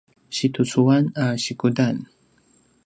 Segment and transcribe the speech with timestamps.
[0.37, 1.95] situcuan a sikudan